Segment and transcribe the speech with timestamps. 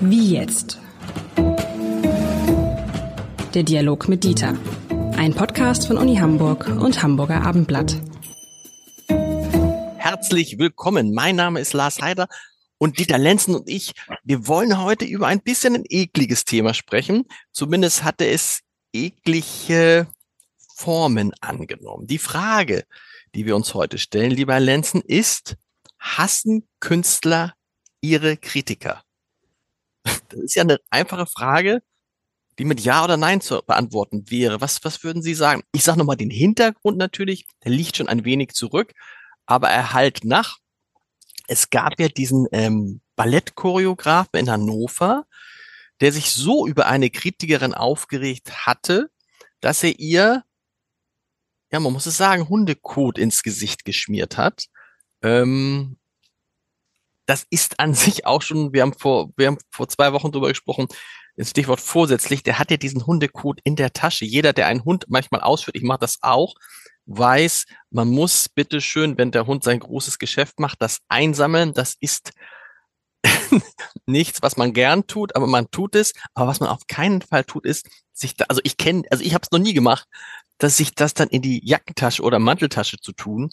[0.00, 0.78] Wie jetzt?
[3.54, 4.56] Der Dialog mit Dieter.
[5.16, 8.00] Ein Podcast von Uni Hamburg und Hamburger Abendblatt.
[9.96, 11.12] Herzlich willkommen.
[11.12, 12.28] Mein Name ist Lars Heider
[12.78, 13.92] und Dieter Lenzen und ich,
[14.24, 17.24] wir wollen heute über ein bisschen ein ekliges Thema sprechen.
[17.52, 18.60] Zumindest hatte es
[18.92, 20.08] eklige
[20.76, 22.06] Formen angenommen.
[22.06, 22.84] Die Frage,
[23.34, 25.56] die wir uns heute stellen, lieber Lenzen, ist,
[26.04, 27.54] hassen Künstler
[28.00, 29.02] ihre Kritiker?
[30.28, 31.82] Das ist ja eine einfache Frage,
[32.58, 34.60] die mit Ja oder Nein zu beantworten wäre.
[34.60, 35.62] Was, was würden Sie sagen?
[35.72, 38.92] Ich sage nochmal den Hintergrund natürlich, der liegt schon ein wenig zurück,
[39.46, 40.58] aber er halt nach.
[41.48, 45.26] Es gab ja diesen ähm, Ballettchoreografen in Hannover,
[46.00, 49.10] der sich so über eine Kritikerin aufgeregt hatte,
[49.60, 50.44] dass er ihr,
[51.72, 54.66] ja, man muss es sagen, Hundekot ins Gesicht geschmiert hat.
[55.24, 55.96] Ähm,
[57.26, 60.48] das ist an sich auch schon, wir haben vor, wir haben vor zwei Wochen drüber
[60.48, 60.86] gesprochen,
[61.36, 64.24] das Stichwort vorsätzlich, der hat ja diesen Hundekot in der Tasche.
[64.24, 66.54] Jeder, der einen Hund manchmal ausführt, ich mache das auch,
[67.06, 71.72] weiß, man muss bitte schön, wenn der Hund sein großes Geschäft macht, das einsammeln.
[71.72, 72.32] Das ist
[74.06, 76.12] nichts, was man gern tut, aber man tut es.
[76.34, 79.34] Aber was man auf keinen Fall tut, ist, sich da, also ich kenne, also ich
[79.34, 80.06] habe es noch nie gemacht,
[80.58, 83.50] dass sich das dann in die Jackentasche oder Manteltasche zu tun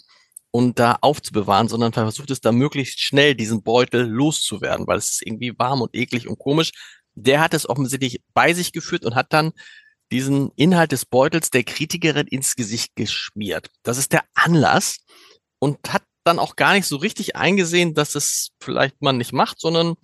[0.52, 5.26] und da aufzubewahren, sondern versucht es da möglichst schnell, diesen Beutel loszuwerden, weil es ist
[5.26, 6.70] irgendwie warm und eklig und komisch.
[7.14, 9.52] Der hat es offensichtlich bei sich geführt und hat dann
[10.12, 13.70] diesen Inhalt des Beutels der Kritikerin ins Gesicht geschmiert.
[13.82, 14.98] Das ist der Anlass
[15.58, 19.58] und hat dann auch gar nicht so richtig eingesehen, dass es vielleicht man nicht macht,
[19.58, 19.94] sondern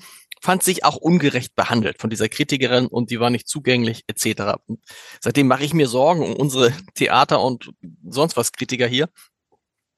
[0.41, 4.55] fand sich auch ungerecht behandelt von dieser Kritikerin und die war nicht zugänglich etc.
[4.67, 4.81] Und
[5.21, 7.71] seitdem mache ich mir Sorgen um unsere Theater und
[8.09, 9.09] sonst was Kritiker hier.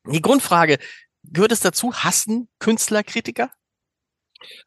[0.07, 0.79] Die Grundfrage,
[1.25, 3.51] gehört es dazu, hassen Künstler Kritiker?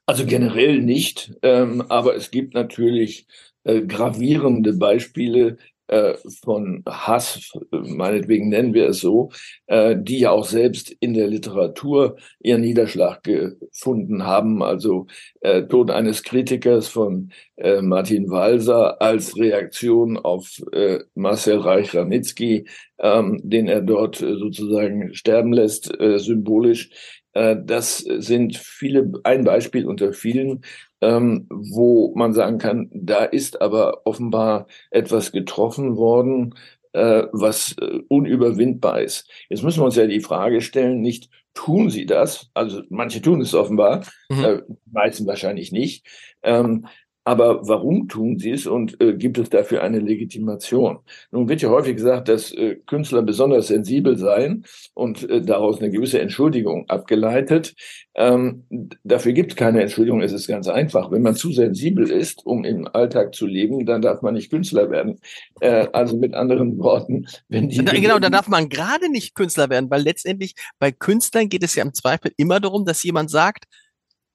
[0.06, 3.28] Also generell nicht, ähm, aber es gibt natürlich
[3.64, 9.32] äh, gravierende Beispiele äh, von Hass, meinetwegen nennen wir es so,
[9.68, 14.64] äh, die ja auch selbst in der Literatur ihren Niederschlag gefunden haben.
[14.64, 15.08] Also
[15.42, 22.66] äh, Tod eines Kritikers von äh, Martin Walser als Reaktion auf äh, Marcel Reich-Ranitzky,
[23.00, 27.22] ähm, den er dort sozusagen sterben lässt, symbolisch.
[27.34, 30.64] Das sind viele, ein Beispiel unter vielen,
[31.02, 36.54] ähm, wo man sagen kann, da ist aber offenbar etwas getroffen worden,
[36.94, 39.30] äh, was äh, unüberwindbar ist.
[39.50, 43.42] Jetzt müssen wir uns ja die Frage stellen, nicht tun sie das, also manche tun
[43.42, 44.44] es offenbar, mhm.
[44.44, 44.62] äh,
[44.92, 46.06] meisten wahrscheinlich nicht,
[46.44, 46.88] ähm,
[47.26, 51.00] aber warum tun sie es und äh, gibt es dafür eine Legitimation?
[51.32, 55.90] Nun wird ja häufig gesagt, dass äh, Künstler besonders sensibel seien und äh, daraus eine
[55.90, 57.76] gewisse Entschuldigung abgeleitet.
[58.16, 58.66] Ähm,
[59.04, 60.22] dafür gibt es keine Entschuldigung.
[60.22, 61.12] Es ist ganz einfach.
[61.12, 64.92] Wenn man zu sensibel ist, um im Alltag zu leben, dann darf man nicht Künstler
[64.92, 65.20] werden.
[65.62, 67.84] Äh, also mit anderen Worten, wenn die.
[67.84, 71.76] Da, genau, dann darf man gerade nicht Künstler werden, weil letztendlich bei Künstlern geht es
[71.76, 73.66] ja im Zweifel immer darum, dass jemand sagt,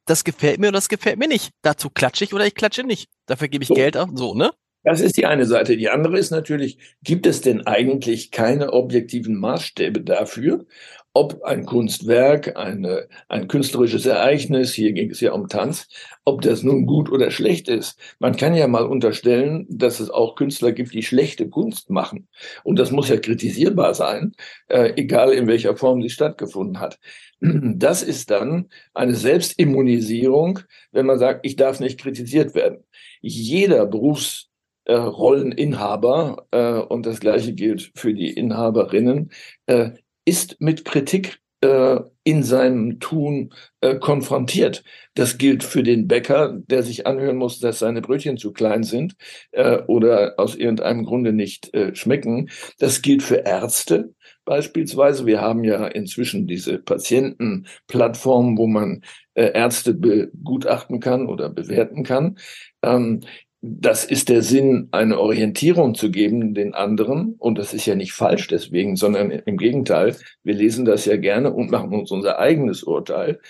[0.08, 1.50] das gefällt mir oder das gefällt mir nicht.
[1.62, 3.08] Dazu klatsche ich oder ich klatsche nicht.
[3.26, 3.74] Dafür gebe ich so.
[3.74, 4.52] Geld auf, so, ne?
[4.84, 5.76] Das ist die eine Seite.
[5.76, 10.66] Die andere ist natürlich, gibt es denn eigentlich keine objektiven Maßstäbe dafür,
[11.14, 15.88] ob ein Kunstwerk, eine, ein künstlerisches Ereignis, hier ging es ja um Tanz,
[16.24, 17.98] ob das nun gut oder schlecht ist.
[18.18, 22.28] Man kann ja mal unterstellen, dass es auch Künstler gibt, die schlechte Kunst machen.
[22.62, 24.32] Und das muss ja kritisierbar sein,
[24.68, 26.98] äh, egal in welcher Form sie stattgefunden hat.
[27.40, 32.84] Das ist dann eine Selbstimmunisierung, wenn man sagt, ich darf nicht kritisiert werden.
[33.20, 39.30] Jeder Berufsrolleninhaber, äh, und das gleiche gilt für die Inhaberinnen,
[39.66, 39.92] äh,
[40.28, 44.84] ist mit Kritik äh, in seinem Tun äh, konfrontiert.
[45.14, 49.16] Das gilt für den Bäcker, der sich anhören muss, dass seine Brötchen zu klein sind
[49.52, 52.50] äh, oder aus irgendeinem Grunde nicht äh, schmecken.
[52.78, 55.26] Das gilt für Ärzte beispielsweise.
[55.26, 59.02] Wir haben ja inzwischen diese Patientenplattformen, wo man
[59.34, 62.38] äh, Ärzte begutachten kann oder bewerten kann.
[62.82, 63.20] Ähm,
[63.60, 67.34] das ist der Sinn, eine Orientierung zu geben den anderen.
[67.38, 70.16] Und das ist ja nicht falsch deswegen, sondern im Gegenteil.
[70.44, 73.40] Wir lesen das ja gerne und machen uns unser eigenes Urteil.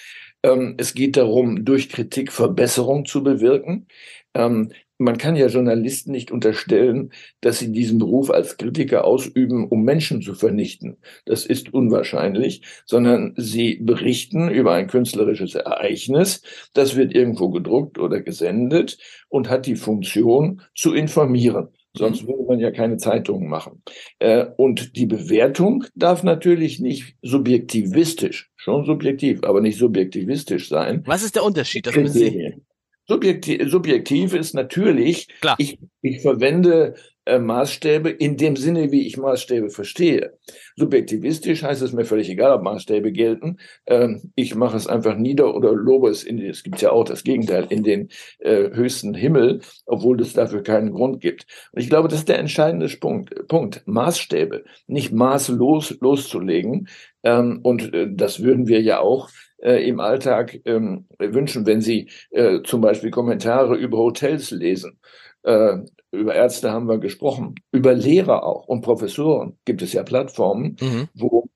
[0.42, 3.86] Ähm, es geht darum, durch Kritik Verbesserung zu bewirken.
[4.34, 9.84] Ähm, man kann ja Journalisten nicht unterstellen, dass sie diesen Beruf als Kritiker ausüben, um
[9.84, 10.98] Menschen zu vernichten.
[11.24, 16.42] Das ist unwahrscheinlich, sondern sie berichten über ein künstlerisches Ereignis.
[16.74, 18.98] Das wird irgendwo gedruckt oder gesendet
[19.28, 21.68] und hat die Funktion zu informieren.
[21.94, 23.82] Sonst würde man ja keine Zeitungen machen.
[24.18, 31.02] Äh, und die Bewertung darf natürlich nicht subjektivistisch, schon subjektiv, aber nicht subjektivistisch sein.
[31.06, 31.86] Was ist der Unterschied?
[31.86, 32.62] Das müssen Sie
[33.08, 35.56] Subjektiv, subjektiv ist natürlich, Klar.
[35.58, 36.94] Ich, ich verwende
[37.28, 40.38] äh, Maßstäbe in dem Sinne, wie ich Maßstäbe verstehe.
[40.76, 43.58] Subjektivistisch heißt es mir völlig egal, ob Maßstäbe gelten.
[43.86, 47.24] Ähm, ich mache es einfach nieder oder lobe es, in, es gibt ja auch das
[47.24, 48.08] Gegenteil, in den
[48.40, 51.46] äh, höchsten Himmel, obwohl es dafür keinen Grund gibt.
[51.72, 53.48] Und ich glaube, das ist der entscheidende Punkt.
[53.48, 53.82] Punkt.
[53.86, 56.88] Maßstäbe, nicht maßlos loszulegen.
[57.22, 59.28] Ähm, und äh, das würden wir ja auch
[59.58, 64.98] äh, im Alltag ähm, wünschen, wenn Sie äh, zum Beispiel Kommentare über Hotels lesen.
[65.42, 65.78] Äh,
[66.10, 71.08] über Ärzte haben wir gesprochen, über Lehrer auch und Professoren gibt es ja Plattformen, mhm.
[71.14, 71.48] wo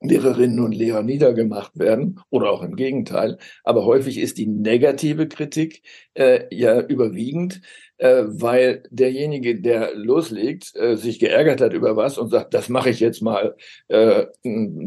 [0.00, 3.38] Lehrerinnen und Lehrer niedergemacht werden oder auch im Gegenteil.
[3.64, 5.82] Aber häufig ist die negative Kritik
[6.14, 7.60] äh, ja überwiegend,
[7.98, 12.90] äh, weil derjenige, der loslegt, äh, sich geärgert hat über was und sagt, das mache
[12.90, 13.56] ich jetzt mal
[13.88, 14.26] äh,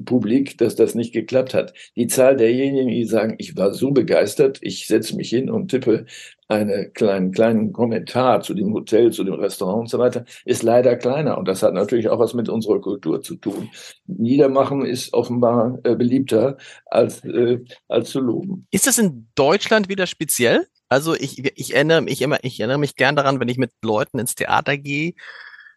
[0.06, 1.74] publik, dass das nicht geklappt hat.
[1.96, 6.06] Die Zahl derjenigen, die sagen, ich war so begeistert, ich setze mich hin und tippe
[6.48, 10.98] einen kleinen, kleinen Kommentar zu dem Hotel, zu dem Restaurant und so weiter, ist leider
[10.98, 11.38] kleiner.
[11.38, 13.70] Und das hat natürlich auch was mit unserer Kultur zu tun.
[14.06, 18.68] Niedermachen ist offenbar äh, beliebter als, äh, als zu loben.
[18.72, 20.68] Ist das in Deutschland wieder speziell?
[20.92, 24.20] Also ich, ich erinnere mich immer, ich erinnere mich gern daran, wenn ich mit Leuten
[24.20, 25.14] ins Theater gehe,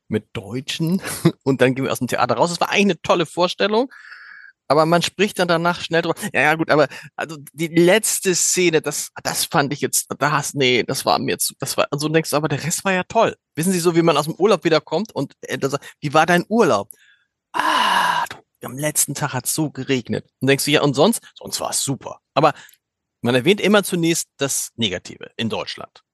[0.09, 1.01] mit Deutschen,
[1.45, 2.51] und dann gehen wir aus dem Theater raus.
[2.51, 3.93] Das war eigentlich eine tolle Vorstellung.
[4.67, 6.17] Aber man spricht dann danach schnell drüber.
[6.33, 10.57] Ja, ja, gut, aber also die letzte Szene, das, das fand ich jetzt, da hast,
[10.57, 13.05] nee, das war mir zu, das war, so denkst du, aber der Rest war ja
[13.05, 13.37] toll.
[13.55, 16.45] Wissen Sie so, wie man aus dem Urlaub wiederkommt und äh, das, wie war dein
[16.49, 16.91] Urlaub?
[17.53, 20.27] Ah, du, am letzten Tag hat's so geregnet.
[20.41, 21.23] Und denkst du, ja, und sonst?
[21.37, 22.19] Sonst war es super.
[22.35, 22.53] Aber
[23.25, 26.05] man erwähnt immer zunächst das Negative in Deutschland.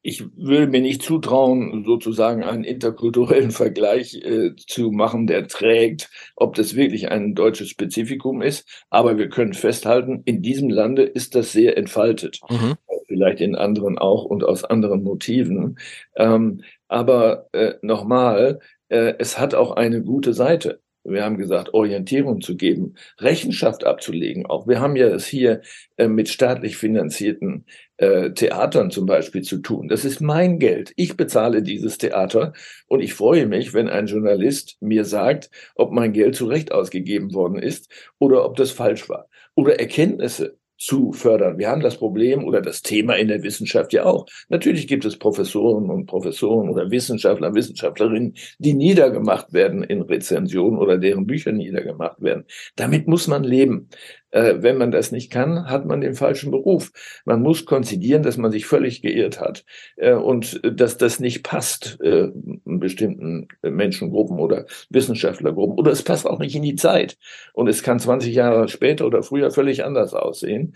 [0.00, 6.54] Ich würde mir nicht zutrauen, sozusagen einen interkulturellen Vergleich äh, zu machen, der trägt, ob
[6.54, 8.86] das wirklich ein deutsches Spezifikum ist.
[8.88, 12.40] Aber wir können festhalten, in diesem Lande ist das sehr entfaltet.
[12.48, 12.76] Mhm.
[13.06, 15.78] Vielleicht in anderen auch und aus anderen Motiven.
[16.16, 22.40] Ähm, aber äh, nochmal, äh, es hat auch eine gute Seite wir haben gesagt, Orientierung
[22.40, 24.46] zu geben, Rechenschaft abzulegen.
[24.46, 25.62] Auch wir haben ja es hier
[25.96, 27.64] äh, mit staatlich finanzierten
[27.96, 29.88] äh, Theatern zum Beispiel zu tun.
[29.88, 30.92] Das ist mein Geld.
[30.96, 32.52] Ich bezahle dieses Theater
[32.86, 37.34] und ich freue mich, wenn ein Journalist mir sagt, ob mein Geld zu Recht ausgegeben
[37.34, 39.28] worden ist oder ob das falsch war.
[39.54, 41.58] Oder Erkenntnisse zu fördern.
[41.58, 44.26] Wir haben das Problem oder das Thema in der Wissenschaft ja auch.
[44.48, 50.96] Natürlich gibt es Professoren und Professoren oder Wissenschaftler, Wissenschaftlerinnen, die niedergemacht werden in Rezensionen oder
[50.98, 52.44] deren Bücher niedergemacht werden.
[52.76, 53.88] Damit muss man leben.
[54.30, 56.92] Äh, wenn man das nicht kann, hat man den falschen Beruf.
[57.24, 59.64] Man muss konzidieren, dass man sich völlig geirrt hat
[59.96, 62.28] äh, und dass das nicht passt äh,
[62.64, 67.16] bestimmten Menschengruppen oder Wissenschaftlergruppen oder es passt auch nicht in die Zeit
[67.54, 70.67] und es kann 20 Jahre später oder früher völlig anders aussehen.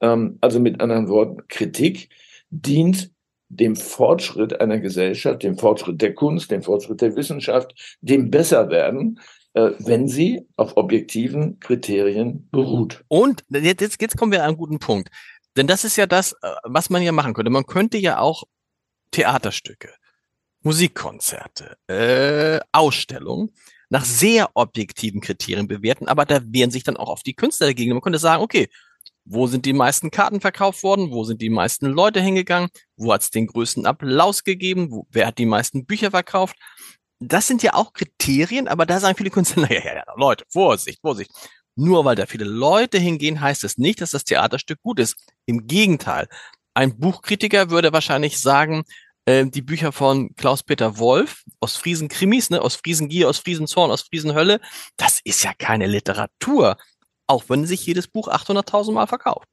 [0.00, 2.10] Ähm, also mit anderen Worten, Kritik
[2.50, 3.10] dient
[3.48, 9.20] dem Fortschritt einer Gesellschaft, dem Fortschritt der Kunst, dem Fortschritt der Wissenschaft, dem Besserwerden
[9.56, 13.02] äh, wenn sie auf objektiven Kriterien beruht.
[13.08, 15.08] Und jetzt, jetzt kommen wir an einen guten Punkt.
[15.56, 17.50] Denn das ist ja das, äh, was man ja machen könnte.
[17.50, 18.44] Man könnte ja auch
[19.12, 19.94] Theaterstücke,
[20.60, 23.54] Musikkonzerte, äh, Ausstellungen
[23.88, 27.92] nach sehr objektiven Kriterien bewerten, aber da wehren sich dann auch auf die Künstler dagegen.
[27.92, 28.68] Man könnte sagen, okay,
[29.26, 31.10] wo sind die meisten Karten verkauft worden?
[31.10, 32.70] Wo sind die meisten Leute hingegangen?
[32.96, 34.90] Wo hat es den größten Applaus gegeben?
[34.90, 36.56] Wo, wer hat die meisten Bücher verkauft?
[37.20, 41.00] das sind ja auch Kriterien, aber da sagen viele Künstler, naja, ja, ja, Leute, Vorsicht,
[41.00, 41.30] Vorsicht.
[41.74, 45.16] Nur weil da viele Leute hingehen, heißt es das nicht, dass das Theaterstück gut ist.
[45.44, 46.26] Im Gegenteil.
[46.74, 48.84] Ein Buchkritiker würde wahrscheinlich sagen,
[49.26, 53.66] äh, die Bücher von Klaus-Peter Wolf aus Friesen Krimis, ne, aus Friesen Gier, aus Friesen
[53.66, 54.60] Zorn, aus Friesen Hölle,
[54.96, 56.76] das ist ja keine Literatur.
[57.26, 59.48] Auch wenn sich jedes Buch 800.000 Mal verkauft.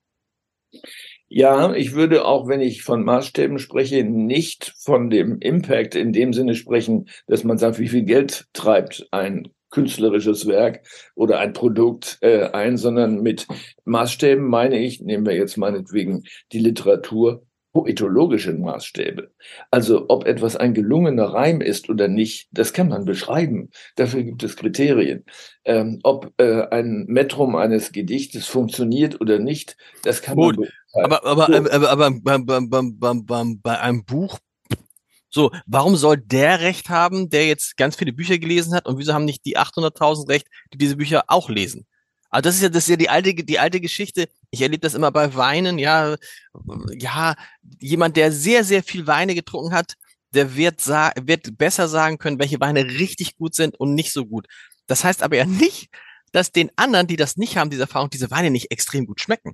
[1.27, 6.33] Ja, ich würde auch, wenn ich von Maßstäben spreche, nicht von dem Impact in dem
[6.33, 12.19] Sinne sprechen, dass man sagt, wie viel Geld treibt ein künstlerisches Werk oder ein Produkt
[12.21, 13.47] äh, ein, sondern mit
[13.85, 19.31] Maßstäben meine ich, nehmen wir jetzt meinetwegen die Literatur, poetologische Maßstäbe.
[19.71, 23.71] Also ob etwas ein gelungener Reim ist oder nicht, das kann man beschreiben.
[23.95, 25.25] Dafür gibt es Kriterien.
[25.65, 31.25] Ähm, ob äh, ein Metrum eines Gedichtes funktioniert oder nicht, das kann Gut, man aber,
[31.25, 31.53] aber, so.
[31.71, 32.05] aber, aber,
[33.09, 34.37] aber bei einem Buch,
[35.29, 39.15] so, warum soll der Recht haben, der jetzt ganz viele Bücher gelesen hat und wieso
[39.15, 41.87] haben nicht die 800.000 Recht, die diese Bücher auch lesen?
[42.33, 44.27] Also das ist ja, das ist ja die alte, die alte Geschichte.
[44.49, 46.15] Ich erlebe das immer bei Weinen, ja,
[46.97, 47.35] ja,
[47.79, 49.93] jemand, der sehr, sehr viel Weine getrunken hat,
[50.31, 54.47] der wird, wird besser sagen können, welche Weine richtig gut sind und nicht so gut.
[54.87, 55.89] Das heißt aber ja nicht,
[56.31, 59.53] dass den anderen, die das nicht haben, diese Erfahrung, diese Weine nicht extrem gut schmecken.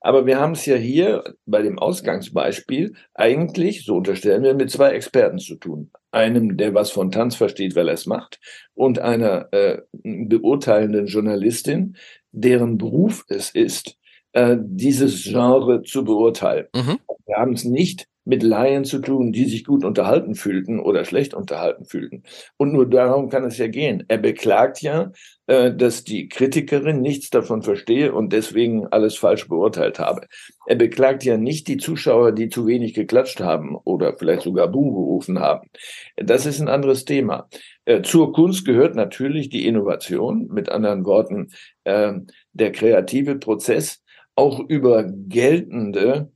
[0.00, 4.90] Aber wir haben es ja hier bei dem Ausgangsbeispiel eigentlich, so unterstellen wir, mit zwei
[4.90, 5.90] Experten zu tun.
[6.10, 8.40] Einem, der was von Tanz versteht, weil er es macht,
[8.74, 11.96] und einer äh, beurteilenden Journalistin,
[12.32, 13.96] deren Beruf es ist,
[14.32, 16.66] äh, dieses Genre zu beurteilen.
[16.74, 16.98] Mhm.
[17.26, 21.34] Wir haben es nicht mit Laien zu tun, die sich gut unterhalten fühlten oder schlecht
[21.34, 22.22] unterhalten fühlten.
[22.56, 24.04] Und nur darum kann es ja gehen.
[24.06, 25.10] Er beklagt ja,
[25.48, 30.28] äh, dass die Kritikerin nichts davon verstehe und deswegen alles falsch beurteilt habe.
[30.66, 34.92] Er beklagt ja nicht die Zuschauer, die zu wenig geklatscht haben oder vielleicht sogar Buh
[34.92, 35.68] gerufen haben.
[36.16, 37.48] Das ist ein anderes Thema.
[37.84, 41.48] Äh, zur Kunst gehört natürlich die Innovation, mit anderen Worten
[41.82, 42.12] äh,
[42.52, 44.04] der kreative Prozess,
[44.36, 46.30] auch über geltende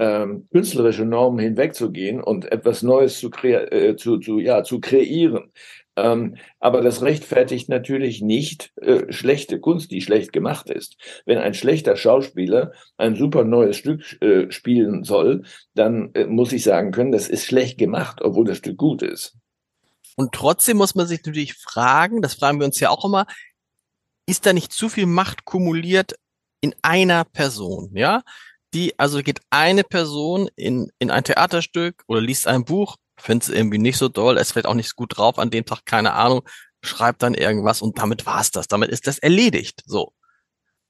[0.00, 5.52] ähm, künstlerische Normen hinwegzugehen und etwas Neues zu, äh, zu, zu, ja, zu kreieren.
[5.94, 10.96] Ähm, aber das rechtfertigt natürlich nicht äh, schlechte Kunst, die schlecht gemacht ist.
[11.26, 15.42] Wenn ein schlechter Schauspieler ein super neues Stück äh, spielen soll,
[15.74, 19.36] dann äh, muss ich sagen können, das ist schlecht gemacht, obwohl das Stück gut ist.
[20.16, 23.26] Und trotzdem muss man sich natürlich fragen, das fragen wir uns ja auch immer,
[24.26, 26.14] ist da nicht zu viel Macht kumuliert
[26.62, 28.22] in einer Person, ja?
[28.74, 33.54] Die, also geht eine Person in, in ein Theaterstück oder liest ein Buch, findet es
[33.54, 36.42] irgendwie nicht so doll, ist vielleicht auch nicht gut drauf an dem Tag, keine Ahnung,
[36.82, 40.12] schreibt dann irgendwas und damit war's das, damit ist das erledigt, so.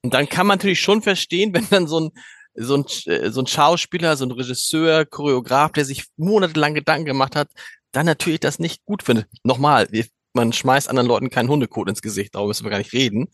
[0.02, 2.10] Und dann kann man natürlich schon verstehen, wenn dann so ein,
[2.54, 7.36] so ein, äh, so ein Schauspieler, so ein Regisseur, Choreograf, der sich monatelang Gedanken gemacht
[7.36, 7.48] hat,
[7.92, 9.26] dann natürlich das nicht gut findet.
[9.42, 9.88] Nochmal,
[10.32, 13.28] man schmeißt anderen Leuten keinen Hundekot ins Gesicht, darüber müssen wir gar nicht reden.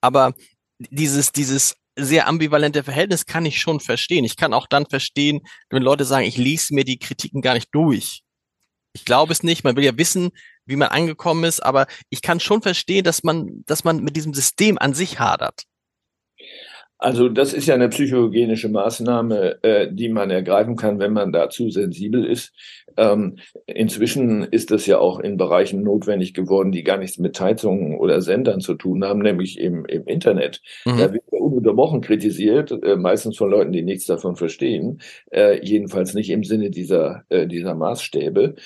[0.00, 0.34] Aber
[0.78, 4.24] dieses, dieses sehr ambivalente Verhältnis kann ich schon verstehen.
[4.24, 5.40] Ich kann auch dann verstehen,
[5.70, 8.22] wenn Leute sagen, ich lese mir die Kritiken gar nicht durch.
[8.92, 9.64] Ich glaube es nicht.
[9.64, 10.30] Man will ja wissen,
[10.64, 14.34] wie man angekommen ist, aber ich kann schon verstehen, dass man, dass man mit diesem
[14.34, 15.64] System an sich hadert.
[16.98, 21.70] Also das ist ja eine psychogenische Maßnahme, äh, die man ergreifen kann, wenn man dazu
[21.70, 22.52] sensibel ist.
[22.96, 23.36] Ähm,
[23.66, 28.20] inzwischen ist das ja auch in Bereichen notwendig geworden, die gar nichts mit Zeitungen oder
[28.20, 30.60] Sendern zu tun haben, nämlich im, im Internet.
[30.84, 30.98] Mhm.
[30.98, 35.00] Da wird ja ununterbrochen kritisiert, äh, meistens von Leuten, die nichts davon verstehen,
[35.30, 38.56] äh, jedenfalls nicht im Sinne dieser, äh, dieser Maßstäbe.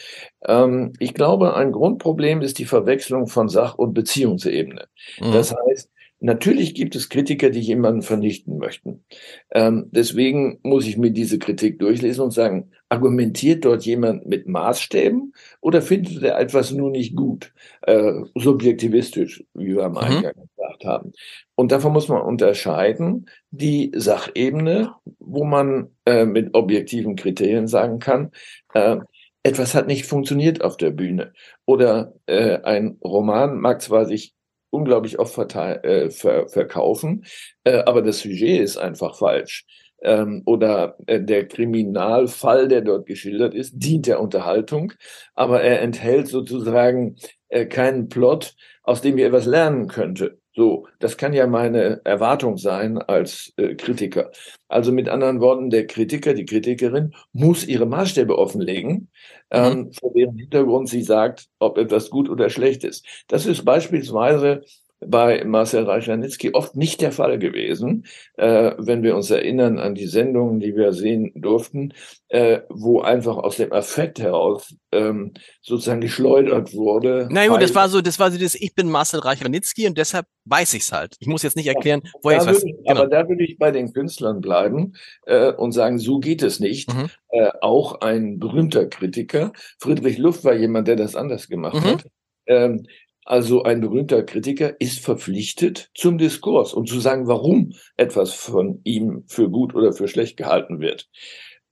[0.46, 4.86] Ähm, ich glaube, ein Grundproblem ist die Verwechslung von Sach- und Beziehungsebene.
[5.20, 5.32] Mhm.
[5.32, 5.90] Das heißt,
[6.24, 9.04] Natürlich gibt es Kritiker, die jemanden vernichten möchten.
[9.50, 15.34] Ähm, deswegen muss ich mir diese Kritik durchlesen und sagen, argumentiert dort jemand mit Maßstäben
[15.60, 17.52] oder findet er etwas nur nicht gut,
[17.82, 19.98] äh, subjektivistisch, wie wir am mhm.
[19.98, 20.48] Eingang mhm.
[20.56, 21.12] gesagt haben.
[21.56, 28.30] Und davon muss man unterscheiden, die Sachebene, wo man äh, mit objektiven Kriterien sagen kann,
[28.74, 28.98] äh,
[29.42, 31.32] etwas hat nicht funktioniert auf der Bühne.
[31.66, 34.34] Oder äh, ein Roman mag zwar sich
[34.72, 37.24] unglaublich oft äh, ver verkaufen,
[37.64, 39.66] äh, aber das Sujet ist einfach falsch.
[40.02, 44.92] Ähm, oder äh, der Kriminalfall, der dort geschildert ist, dient der Unterhaltung,
[45.34, 47.16] aber er enthält sozusagen
[47.48, 50.41] äh, keinen Plot, aus dem ich etwas lernen könnte.
[50.54, 54.32] So, das kann ja meine Erwartung sein als äh, Kritiker.
[54.68, 59.10] Also mit anderen Worten, der Kritiker, die Kritikerin muss ihre Maßstäbe offenlegen,
[59.50, 59.92] ähm, mhm.
[59.94, 63.06] vor deren Hintergrund sie sagt, ob etwas gut oder schlecht ist.
[63.28, 64.62] Das ist beispielsweise
[65.06, 68.06] bei Marcel Reicharnitzky oft nicht der Fall gewesen,
[68.36, 71.94] äh, wenn wir uns erinnern an die Sendungen, die wir sehen durften,
[72.28, 77.28] äh, wo einfach aus dem Affekt heraus ähm, sozusagen geschleudert wurde.
[77.30, 80.26] Na gut, das war so, das war so das, ich bin Marcel Reicharnitzky und deshalb
[80.44, 81.16] weiß ich's halt.
[81.20, 82.62] Ich muss jetzt nicht erklären, woher ich weiß.
[82.62, 82.76] Genau.
[82.86, 84.94] Aber da würde ich bei den Künstlern bleiben
[85.26, 86.92] äh, und sagen, so geht es nicht.
[86.92, 87.10] Mhm.
[87.28, 91.88] Äh, auch ein berühmter Kritiker, Friedrich Luft war jemand, der das anders gemacht mhm.
[91.88, 92.06] hat.
[92.46, 92.86] Ähm,
[93.24, 99.24] also ein berühmter Kritiker ist verpflichtet zum Diskurs und zu sagen, warum etwas von ihm
[99.26, 101.08] für gut oder für schlecht gehalten wird.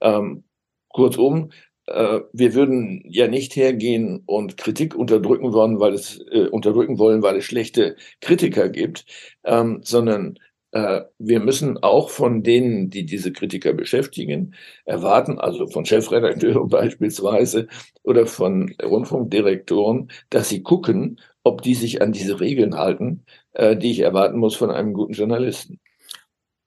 [0.00, 0.44] Ähm,
[0.88, 1.50] kurzum,
[1.86, 7.22] äh, wir würden ja nicht hergehen und Kritik unterdrücken wollen, weil es äh, unterdrücken wollen,
[7.22, 9.04] weil es schlechte Kritiker gibt,
[9.44, 10.38] ähm, sondern
[10.72, 14.54] äh, wir müssen auch von denen, die diese Kritiker beschäftigen,
[14.84, 17.66] erwarten, also von Chefredakteuren beispielsweise
[18.04, 23.90] oder von Rundfunkdirektoren, dass sie gucken, ob die sich an diese Regeln halten, äh, die
[23.90, 25.80] ich erwarten muss von einem guten Journalisten.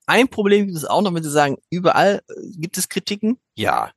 [0.06, 3.38] Ein Problem gibt es auch noch, wenn Sie sagen, überall äh, gibt es Kritiken.
[3.56, 3.92] Ja.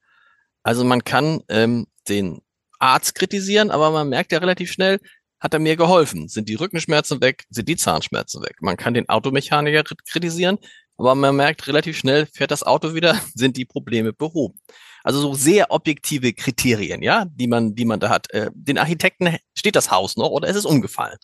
[0.63, 2.41] Also man kann ähm, den
[2.79, 4.99] Arzt kritisieren, aber man merkt ja relativ schnell,
[5.39, 6.29] hat er mir geholfen?
[6.29, 7.45] Sind die Rückenschmerzen weg?
[7.51, 8.57] Sind die Zahnschmerzen weg?
[8.61, 10.59] Man kann den Automechaniker kritisieren,
[10.97, 14.59] aber man merkt relativ schnell, fährt das Auto wieder, sind die Probleme behoben.
[15.07, 18.29] Also so sehr objektive Kriterien, ja, die man, die man da hat.
[18.33, 21.17] Äh, den Architekten steht das Haus noch oder ist es umgefallen?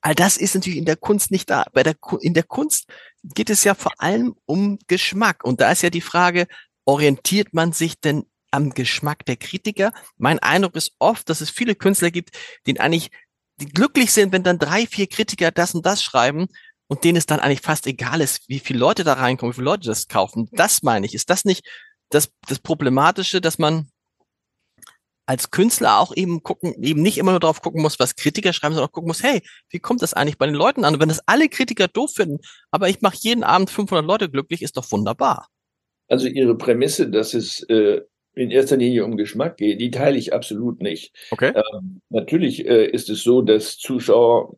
[0.00, 1.66] All das ist natürlich in der Kunst nicht da.
[1.72, 2.86] Bei der, in der Kunst
[3.22, 5.44] geht es ja vor allem um Geschmack.
[5.44, 6.48] Und da ist ja die Frage,
[6.84, 9.92] orientiert man sich denn am Geschmack der Kritiker?
[10.16, 12.30] Mein Eindruck ist oft, dass es viele Künstler gibt,
[12.66, 13.12] die eigentlich
[13.60, 16.48] die glücklich sind, wenn dann drei, vier Kritiker das und das schreiben
[16.88, 19.66] und denen es dann eigentlich fast egal ist, wie viele Leute da reinkommen, wie viele
[19.66, 20.48] Leute das kaufen.
[20.50, 21.14] Das meine ich.
[21.14, 21.64] Ist das nicht
[22.10, 23.88] das, das Problematische, dass man
[25.26, 28.74] als Künstler auch eben gucken, eben nicht immer nur darauf gucken muss, was Kritiker schreiben,
[28.74, 30.94] sondern auch gucken muss, hey, wie kommt das eigentlich bei den Leuten an?
[30.94, 32.38] Und wenn das alle Kritiker doof finden,
[32.70, 35.48] aber ich mache jeden Abend 500 Leute glücklich, ist doch wunderbar.
[36.08, 38.02] Also Ihre Prämisse, dass es äh,
[38.36, 41.14] in erster Linie um Geschmack geht, die teile ich absolut nicht.
[41.30, 41.52] Okay.
[41.54, 44.54] Ähm, natürlich äh, ist es so, dass Zuschauer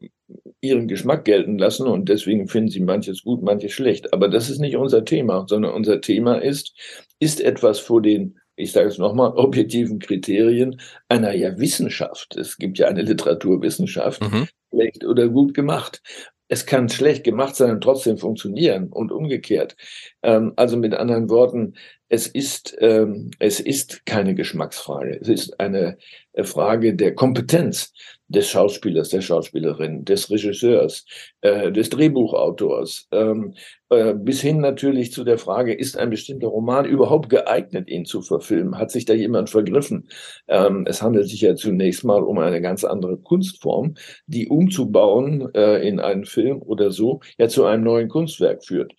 [0.61, 4.13] ihren Geschmack gelten lassen und deswegen finden sie manches gut, manches schlecht.
[4.13, 6.75] Aber das ist nicht unser Thema, sondern unser Thema ist,
[7.21, 12.37] ist etwas vor den, ich sage es nochmal, objektiven Kriterien einer ja Wissenschaft.
[12.37, 14.49] Es gibt ja eine Literaturwissenschaft, mhm.
[14.73, 16.03] schlecht oder gut gemacht
[16.49, 19.77] es kann schlecht gemacht sein und trotzdem funktionieren und umgekehrt.
[20.23, 21.75] Ähm, also mit anderen Worten,
[22.09, 25.19] es ist, ähm, es ist keine Geschmacksfrage.
[25.21, 25.99] Es ist eine
[26.33, 27.93] äh, Frage der Kompetenz
[28.29, 31.05] des Schauspielers, der Schauspielerin, des Regisseurs,
[31.41, 33.55] äh, des Drehbuchautors, ähm,
[33.91, 38.21] äh, bis hin natürlich zu der Frage, ist ein bestimmter Roman überhaupt geeignet, ihn zu
[38.21, 38.79] verfilmen?
[38.79, 40.09] Hat sich da jemand vergriffen?
[40.47, 43.95] Ähm, es handelt sich ja zunächst mal um eine ganz andere Kunstform,
[44.27, 48.93] die umzubauen äh, in einen Film oder so ja zu einem neuen Kunstwerk führt.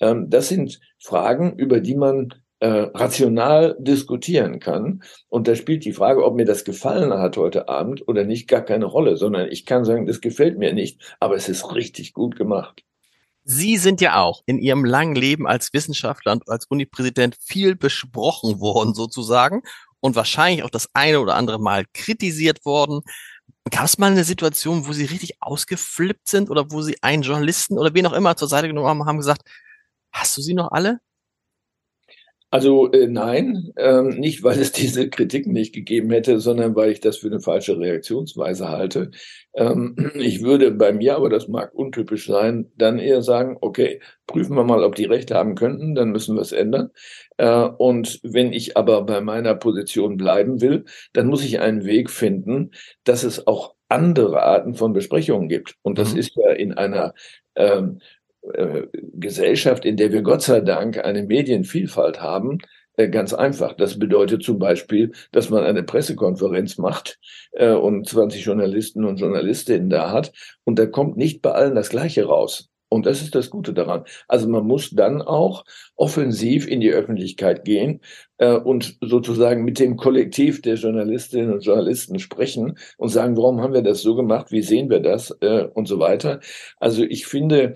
[0.00, 5.02] Ähm, das sind Fragen, über die man äh, rational diskutieren kann.
[5.28, 8.62] Und da spielt die Frage, ob mir das gefallen hat heute Abend oder nicht, gar
[8.62, 12.36] keine Rolle, sondern ich kann sagen, das gefällt mir nicht, aber es ist richtig gut
[12.36, 12.82] gemacht.
[13.46, 18.58] Sie sind ja auch in Ihrem langen Leben als Wissenschaftler und als Unipräsident viel besprochen
[18.60, 19.62] worden sozusagen
[20.00, 23.02] und wahrscheinlich auch das eine oder andere Mal kritisiert worden.
[23.70, 27.78] Gab es mal eine Situation, wo Sie richtig ausgeflippt sind oder wo Sie einen Journalisten
[27.78, 29.42] oder wen auch immer zur Seite genommen haben, haben gesagt,
[30.12, 31.00] hast du sie noch alle?
[32.54, 37.00] Also äh, nein, ähm, nicht weil es diese Kritiken nicht gegeben hätte, sondern weil ich
[37.00, 39.10] das für eine falsche Reaktionsweise halte.
[39.54, 44.54] Ähm, ich würde bei mir, aber das mag untypisch sein, dann eher sagen, okay, prüfen
[44.54, 46.92] wir mal, ob die Recht haben könnten, dann müssen wir es ändern.
[47.38, 52.08] Äh, und wenn ich aber bei meiner Position bleiben will, dann muss ich einen Weg
[52.08, 52.70] finden,
[53.02, 55.74] dass es auch andere Arten von Besprechungen gibt.
[55.82, 56.20] Und das mhm.
[56.20, 57.14] ist ja in einer
[57.56, 57.98] ähm,
[58.52, 58.82] äh,
[59.14, 62.58] Gesellschaft, in der wir Gott sei Dank eine Medienvielfalt haben,
[62.96, 63.72] äh, ganz einfach.
[63.74, 67.18] Das bedeutet zum Beispiel, dass man eine Pressekonferenz macht
[67.52, 70.32] äh, und 20 Journalisten und Journalistinnen da hat
[70.64, 72.70] und da kommt nicht bei allen das Gleiche raus.
[72.94, 74.04] Und das ist das Gute daran.
[74.28, 75.64] Also man muss dann auch
[75.96, 78.00] offensiv in die Öffentlichkeit gehen
[78.38, 83.74] äh, und sozusagen mit dem Kollektiv der Journalistinnen und Journalisten sprechen und sagen, warum haben
[83.74, 86.38] wir das so gemacht, wie sehen wir das äh, und so weiter.
[86.78, 87.74] Also ich finde,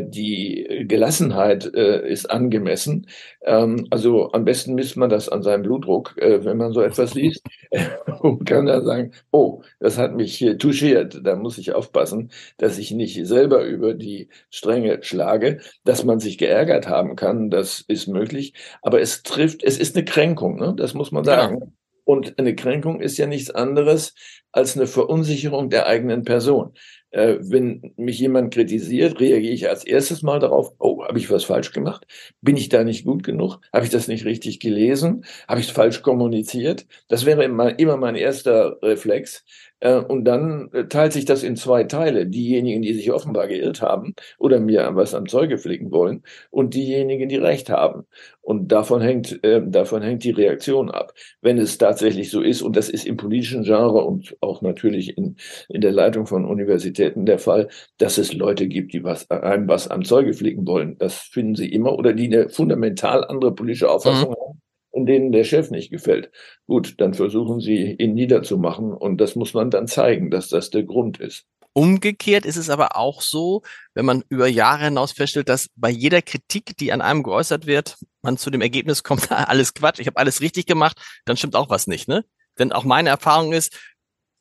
[0.00, 3.06] die Gelassenheit äh, ist angemessen.
[3.42, 7.14] Ähm, also am besten misst man das an seinem Blutdruck, äh, wenn man so etwas
[7.14, 7.42] liest
[8.20, 12.78] und kann dann sagen, oh, das hat mich hier touchiert, da muss ich aufpassen, dass
[12.78, 15.60] ich nicht selber über die Stränge schlage.
[15.84, 20.04] Dass man sich geärgert haben kann, das ist möglich, aber es trifft, es ist eine
[20.04, 20.74] Kränkung, ne?
[20.76, 21.58] das muss man sagen.
[21.60, 21.66] Ja.
[22.04, 24.14] Und eine Kränkung ist ja nichts anderes
[24.52, 26.72] als eine Verunsicherung der eigenen Person.
[27.10, 31.44] Äh, wenn mich jemand kritisiert, reagiere ich als erstes mal darauf, oh, habe ich was
[31.44, 32.06] falsch gemacht?
[32.42, 33.60] Bin ich da nicht gut genug?
[33.72, 35.24] Habe ich das nicht richtig gelesen?
[35.48, 36.86] Habe ich es falsch kommuniziert?
[37.08, 39.44] Das wäre immer, immer mein erster Reflex.
[39.80, 42.26] Äh, und dann äh, teilt sich das in zwei Teile.
[42.26, 47.28] Diejenigen, die sich offenbar geirrt haben oder mir was am Zeuge flicken wollen und diejenigen,
[47.28, 48.04] die Recht haben.
[48.40, 51.12] Und davon hängt, äh, davon hängt die Reaktion ab.
[51.40, 55.36] Wenn es tatsächlich so ist, und das ist im politischen Genre und auch natürlich in,
[55.68, 59.88] in der Leitung von Universitäten der Fall, dass es Leute gibt, die was, einem was
[59.88, 60.96] am Zeuge flicken wollen.
[60.98, 64.34] Das finden sie immer oder die eine fundamental andere politische Auffassung mhm.
[64.34, 64.65] haben
[64.96, 66.30] und denen der Chef nicht gefällt.
[66.66, 70.84] Gut, dann versuchen sie ihn niederzumachen und das muss man dann zeigen, dass das der
[70.84, 71.44] Grund ist.
[71.74, 73.60] Umgekehrt ist es aber auch so,
[73.92, 77.98] wenn man über Jahre hinaus feststellt, dass bei jeder Kritik, die an einem geäußert wird,
[78.22, 81.68] man zu dem Ergebnis kommt, alles Quatsch, ich habe alles richtig gemacht, dann stimmt auch
[81.68, 82.24] was nicht, ne?
[82.58, 83.78] Denn auch meine Erfahrung ist,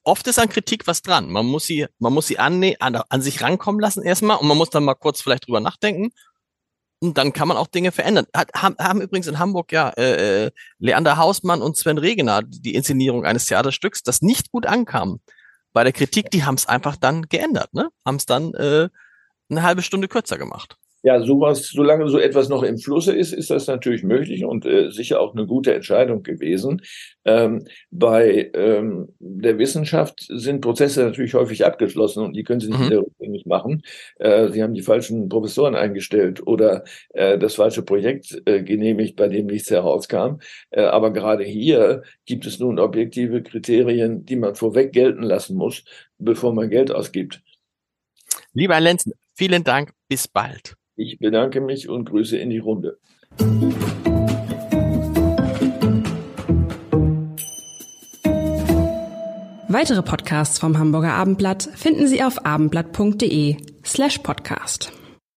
[0.03, 1.29] oft ist an Kritik was dran.
[1.29, 4.57] Man muss sie, man muss sie an, an, an sich rankommen lassen erstmal und man
[4.57, 6.11] muss dann mal kurz vielleicht drüber nachdenken
[7.13, 8.25] dann kann man auch Dinge verändern.
[8.35, 12.75] Hat, haben, haben übrigens in Hamburg ja äh, äh, Leander Hausmann und Sven Regener die
[12.75, 15.19] Inszenierung eines Theaterstücks, das nicht gut ankam.
[15.73, 17.89] Bei der Kritik, die haben es einfach dann geändert, ne?
[18.05, 18.89] Haben es dann äh,
[19.49, 20.77] eine halbe Stunde kürzer gemacht.
[21.05, 24.89] Ja, sowas, solange so etwas noch im Flusse ist, ist das natürlich möglich und äh,
[24.89, 26.81] sicher auch eine gute Entscheidung gewesen.
[27.25, 32.79] Ähm, bei ähm, der Wissenschaft sind Prozesse natürlich häufig abgeschlossen und die können Sie nicht
[32.79, 32.85] mhm.
[32.87, 33.83] wieder rückgängig machen.
[34.17, 39.27] Äh, Sie haben die falschen Professoren eingestellt oder äh, das falsche Projekt äh, genehmigt, bei
[39.27, 40.39] dem nichts herauskam.
[40.71, 45.83] Äh, aber gerade hier gibt es nun objektive Kriterien, die man vorweg gelten lassen muss,
[46.17, 47.43] bevor man Geld ausgibt.
[48.53, 49.91] Lieber Herr Lenzen, vielen Dank.
[50.07, 50.75] Bis bald.
[50.95, 52.97] Ich bedanke mich und grüße in die Runde.
[59.67, 64.93] Weitere Podcasts vom Hamburger Abendblatt finden Sie auf abendblatt.de slash podcast.